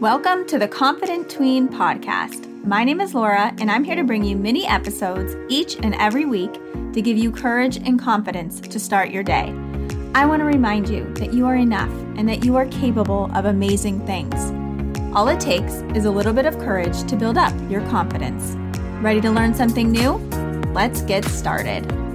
[0.00, 2.48] Welcome to the Confident Tween podcast.
[2.64, 6.24] My name is Laura, and I'm here to bring you mini episodes each and every
[6.24, 6.54] week
[6.94, 9.54] to give you courage and confidence to start your day.
[10.14, 13.44] I want to remind you that you are enough and that you are capable of
[13.44, 14.34] amazing things.
[15.14, 18.54] All it takes is a little bit of courage to build up your confidence.
[19.02, 20.12] Ready to learn something new?
[20.72, 22.09] Let's get started.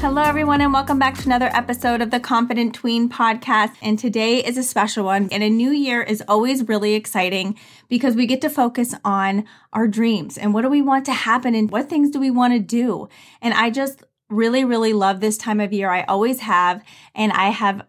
[0.00, 3.74] Hello, everyone, and welcome back to another episode of the Confident Tween podcast.
[3.82, 5.28] And today is a special one.
[5.30, 7.58] And a new year is always really exciting
[7.90, 11.54] because we get to focus on our dreams and what do we want to happen
[11.54, 13.10] and what things do we want to do.
[13.42, 15.90] And I just really, really love this time of year.
[15.90, 16.82] I always have.
[17.14, 17.82] And I have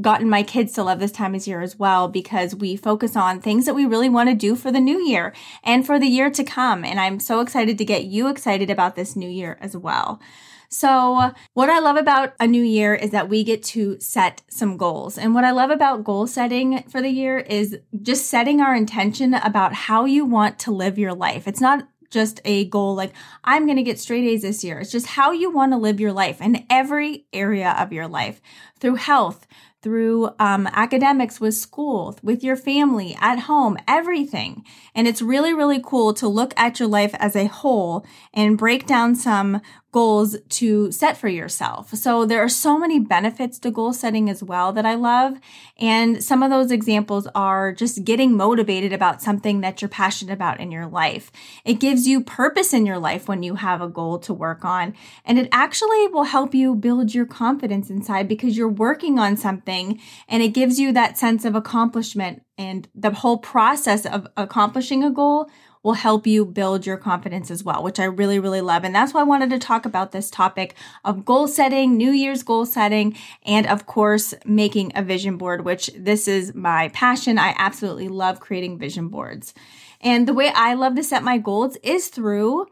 [0.00, 3.40] gotten my kids to love this time of year as well because we focus on
[3.40, 6.30] things that we really want to do for the new year and for the year
[6.30, 6.84] to come.
[6.84, 10.20] And I'm so excited to get you excited about this new year as well.
[10.68, 14.76] So, what I love about a new year is that we get to set some
[14.76, 15.18] goals.
[15.18, 19.34] And what I love about goal setting for the year is just setting our intention
[19.34, 21.46] about how you want to live your life.
[21.46, 23.12] It's not just a goal like,
[23.44, 24.78] I'm going to get straight A's this year.
[24.78, 28.40] It's just how you want to live your life in every area of your life
[28.78, 29.46] through health,
[29.82, 34.64] through um, academics with school, with your family, at home, everything.
[34.94, 38.86] And it's really, really cool to look at your life as a whole and break
[38.86, 39.60] down some
[39.96, 41.94] goals to set for yourself.
[41.94, 45.38] So there are so many benefits to goal setting as well that I love.
[45.78, 50.60] And some of those examples are just getting motivated about something that you're passionate about
[50.60, 51.32] in your life.
[51.64, 54.92] It gives you purpose in your life when you have a goal to work on.
[55.24, 59.98] And it actually will help you build your confidence inside because you're working on something
[60.28, 65.10] and it gives you that sense of accomplishment and the whole process of accomplishing a
[65.10, 65.48] goal
[65.86, 68.82] will help you build your confidence as well, which I really, really love.
[68.82, 72.42] And that's why I wanted to talk about this topic of goal setting, New Year's
[72.42, 77.38] goal setting, and of course, making a vision board, which this is my passion.
[77.38, 79.54] I absolutely love creating vision boards.
[80.00, 82.66] And the way I love to set my goals is through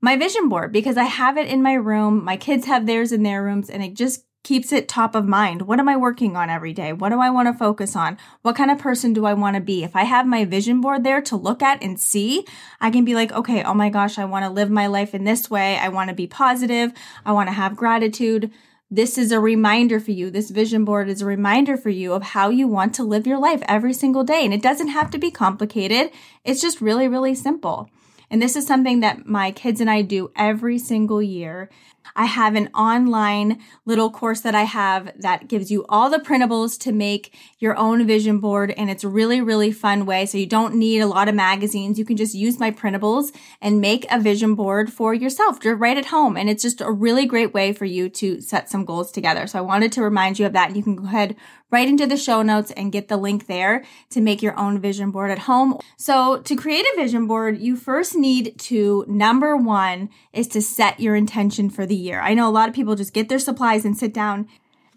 [0.00, 2.24] my vision board because I have it in my room.
[2.24, 5.62] My kids have theirs in their rooms and it just keeps it top of mind.
[5.62, 6.92] What am I working on every day?
[6.92, 8.16] What do I want to focus on?
[8.42, 9.82] What kind of person do I want to be?
[9.82, 12.46] If I have my vision board there to look at and see,
[12.80, 15.24] I can be like, okay, oh my gosh, I want to live my life in
[15.24, 15.78] this way.
[15.78, 16.92] I want to be positive.
[17.24, 18.52] I want to have gratitude.
[18.90, 20.30] This is a reminder for you.
[20.30, 23.38] This vision board is a reminder for you of how you want to live your
[23.38, 24.44] life every single day.
[24.44, 26.10] And it doesn't have to be complicated.
[26.44, 27.88] It's just really, really simple.
[28.30, 31.70] And this is something that my kids and I do every single year.
[32.16, 36.78] I have an online little course that I have that gives you all the printables
[36.80, 38.72] to make your own vision board.
[38.76, 40.26] And it's a really, really fun way.
[40.26, 41.98] So you don't need a lot of magazines.
[41.98, 46.06] You can just use my printables and make a vision board for yourself right at
[46.06, 46.36] home.
[46.36, 49.46] And it's just a really great way for you to set some goals together.
[49.46, 50.76] So I wanted to remind you of that.
[50.76, 51.36] You can go ahead
[51.70, 55.10] right into the show notes and get the link there to make your own vision
[55.10, 55.76] board at home.
[55.96, 61.00] So to create a vision board, you first need to, number one, is to set
[61.00, 62.20] your intention for the year.
[62.20, 64.48] I know a lot of people just get their supplies and sit down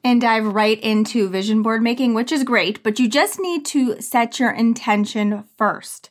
[0.04, 4.02] and dive right into vision board making, which is great, but you just need to
[4.02, 6.10] set your intention first.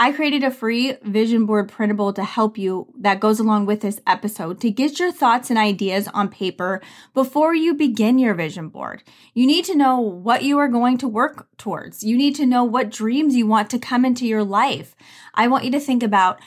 [0.00, 4.00] I created a free vision board printable to help you that goes along with this
[4.06, 6.80] episode to get your thoughts and ideas on paper
[7.14, 9.02] before you begin your vision board.
[9.34, 12.04] You need to know what you are going to work towards.
[12.04, 14.94] You need to know what dreams you want to come into your life.
[15.34, 16.38] I want you to think about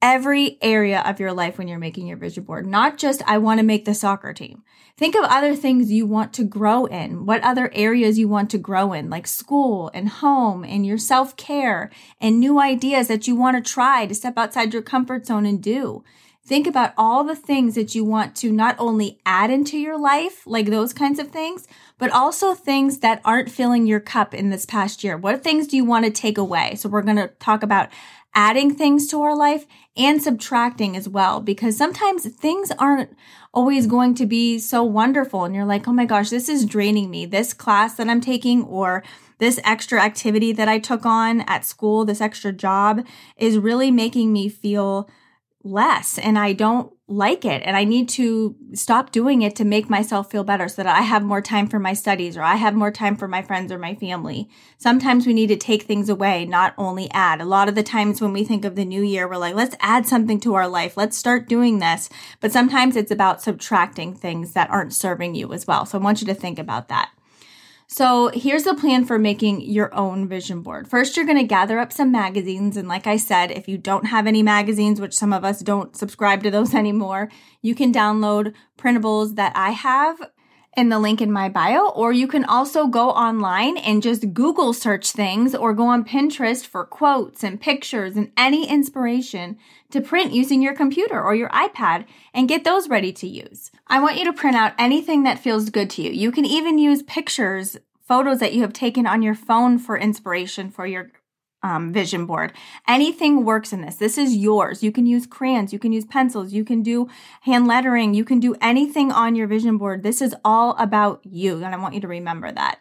[0.00, 3.58] every area of your life when you're making your vision board, not just, I want
[3.58, 4.62] to make the soccer team.
[4.96, 8.58] Think of other things you want to grow in, what other areas you want to
[8.58, 13.36] grow in, like school and home and your self care and new ideas that you
[13.36, 16.02] want to try to step outside your comfort zone and do.
[16.48, 20.46] Think about all the things that you want to not only add into your life,
[20.46, 24.64] like those kinds of things, but also things that aren't filling your cup in this
[24.64, 25.18] past year.
[25.18, 26.74] What things do you want to take away?
[26.76, 27.90] So we're going to talk about
[28.38, 29.66] adding things to our life
[29.96, 33.10] and subtracting as well, because sometimes things aren't
[33.52, 35.44] always going to be so wonderful.
[35.44, 37.26] And you're like, oh my gosh, this is draining me.
[37.26, 39.02] This class that I'm taking or
[39.38, 43.04] this extra activity that I took on at school, this extra job
[43.36, 45.10] is really making me feel
[45.64, 49.88] less and I don't like it and I need to stop doing it to make
[49.88, 52.74] myself feel better so that I have more time for my studies or I have
[52.74, 54.48] more time for my friends or my family.
[54.76, 57.40] Sometimes we need to take things away, not only add.
[57.40, 59.74] A lot of the times when we think of the new year, we're like, let's
[59.80, 60.98] add something to our life.
[60.98, 62.10] Let's start doing this.
[62.40, 65.86] But sometimes it's about subtracting things that aren't serving you as well.
[65.86, 67.10] So I want you to think about that.
[67.90, 70.88] So here's the plan for making your own vision board.
[70.88, 72.76] First, you're going to gather up some magazines.
[72.76, 75.96] And like I said, if you don't have any magazines, which some of us don't
[75.96, 77.30] subscribe to those anymore,
[77.62, 80.20] you can download printables that I have
[80.78, 84.72] in the link in my bio, or you can also go online and just Google
[84.72, 89.58] search things or go on Pinterest for quotes and pictures and any inspiration
[89.90, 93.72] to print using your computer or your iPad and get those ready to use.
[93.88, 96.12] I want you to print out anything that feels good to you.
[96.12, 97.76] You can even use pictures,
[98.06, 101.10] photos that you have taken on your phone for inspiration for your
[101.62, 102.52] um, vision board.
[102.86, 103.96] Anything works in this.
[103.96, 104.82] This is yours.
[104.82, 107.08] You can use crayons, you can use pencils, you can do
[107.42, 110.02] hand lettering, you can do anything on your vision board.
[110.02, 112.78] This is all about you, and I want you to remember that.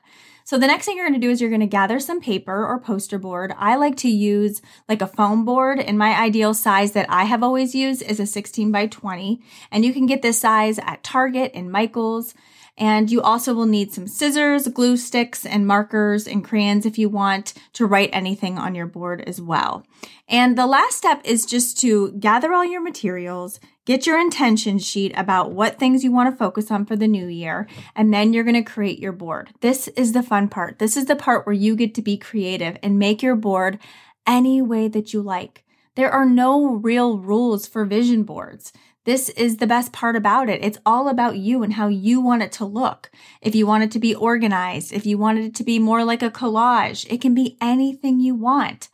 [0.48, 2.66] So the next thing you're going to do is you're going to gather some paper
[2.66, 3.54] or poster board.
[3.58, 7.44] I like to use like a foam board and my ideal size that I have
[7.44, 9.42] always used is a 16 by 20.
[9.74, 12.34] And you can get this size at Target and Michaels.
[12.78, 17.10] And you also will need some scissors, glue sticks, and markers and crayons if you
[17.10, 19.84] want to write anything on your board as well.
[20.28, 25.12] And the last step is just to gather all your materials, get your intention sheet
[25.18, 28.44] about what things you want to focus on for the new year, and then you're
[28.44, 29.54] going to create your board.
[29.62, 30.78] This is the fun part.
[30.78, 33.80] This is the part where you get to be creative and make your board
[34.28, 35.64] any way that you like.
[35.96, 38.72] There are no real rules for vision boards.
[39.08, 40.62] This is the best part about it.
[40.62, 43.10] It's all about you and how you want it to look.
[43.42, 46.22] If you want it to be organized, if you wanted it to be more like
[46.22, 48.90] a collage, it can be anything you want.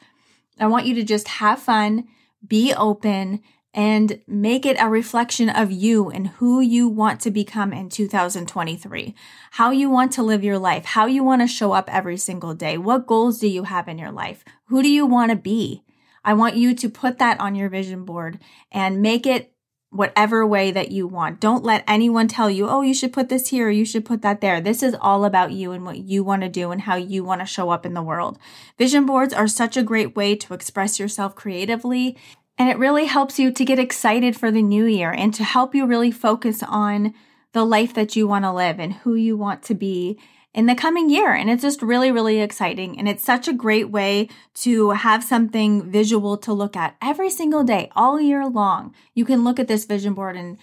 [0.60, 2.08] I want you to just have fun,
[2.48, 3.42] be open,
[3.74, 9.16] and make it a reflection of you and who you want to become in 2023.
[9.54, 12.54] How you want to live your life, how you want to show up every single
[12.54, 12.78] day.
[12.78, 14.46] What goals do you have in your life?
[14.66, 15.82] Who do you want to be?
[16.24, 18.38] I want you to put that on your vision board
[18.72, 19.53] and make it
[19.94, 21.40] whatever way that you want.
[21.40, 24.42] Don't let anyone tell you, oh, you should put this here, you should put that
[24.42, 24.60] there.
[24.60, 27.42] This is all about you and what you want to do and how you want
[27.42, 28.40] to show up in the world.
[28.78, 32.18] Vision boards are such a great way to express yourself creatively.
[32.58, 35.74] And it really helps you to get excited for the new year and to help
[35.74, 37.14] you really focus on
[37.52, 40.20] the life that you want to live and who you want to be
[40.54, 41.34] in the coming year.
[41.34, 42.98] And it's just really, really exciting.
[43.00, 47.64] And it's such a great way to have something visual to look at every single
[47.64, 48.94] day, all year long.
[49.16, 50.58] You can look at this vision board and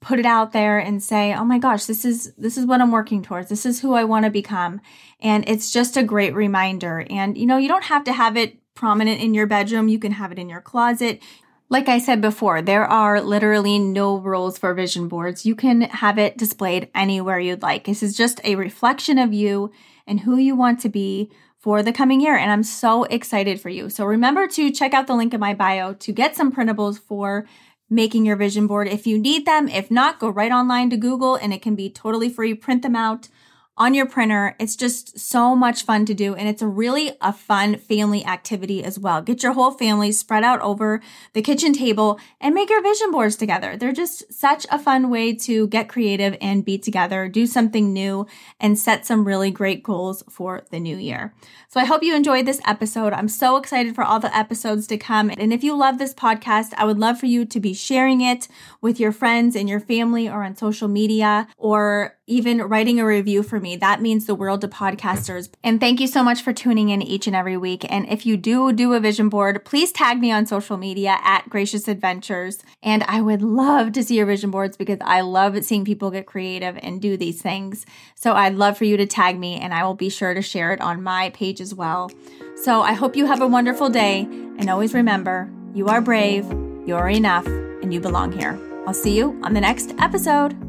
[0.00, 2.92] put it out there and say, "Oh my gosh, this is this is what I'm
[2.92, 3.48] working towards.
[3.48, 4.80] This is who I want to become."
[5.20, 7.06] And it's just a great reminder.
[7.08, 9.88] And you know, you don't have to have it prominent in your bedroom.
[9.88, 11.22] You can have it in your closet.
[11.70, 15.46] Like I said before, there are literally no rules for vision boards.
[15.46, 17.84] You can have it displayed anywhere you'd like.
[17.84, 19.72] This is just a reflection of you
[20.06, 22.36] and who you want to be for the coming year.
[22.36, 23.88] And I'm so excited for you.
[23.88, 27.46] So remember to check out the link in my bio to get some printables for
[27.88, 29.66] making your vision board if you need them.
[29.66, 32.52] If not, go right online to Google and it can be totally free.
[32.52, 33.28] Print them out
[33.76, 34.54] on your printer.
[34.58, 36.34] It's just so much fun to do.
[36.34, 39.20] And it's a really a fun family activity as well.
[39.20, 41.00] Get your whole family spread out over
[41.32, 43.76] the kitchen table and make your vision boards together.
[43.76, 48.26] They're just such a fun way to get creative and be together, do something new
[48.60, 51.34] and set some really great goals for the new year.
[51.68, 53.12] So I hope you enjoyed this episode.
[53.12, 55.30] I'm so excited for all the episodes to come.
[55.30, 58.46] And if you love this podcast, I would love for you to be sharing it
[58.80, 63.42] with your friends and your family or on social media or even writing a review
[63.42, 63.76] for me.
[63.76, 65.50] That means the world to podcasters.
[65.62, 67.84] And thank you so much for tuning in each and every week.
[67.90, 71.48] And if you do do a vision board, please tag me on social media at
[71.48, 72.62] Gracious Adventures.
[72.82, 76.26] And I would love to see your vision boards because I love seeing people get
[76.26, 77.84] creative and do these things.
[78.14, 80.72] So I'd love for you to tag me and I will be sure to share
[80.72, 82.10] it on my page as well.
[82.56, 84.22] So I hope you have a wonderful day.
[84.56, 86.46] And always remember, you are brave,
[86.86, 88.58] you're enough, and you belong here.
[88.86, 90.63] I'll see you on the next episode.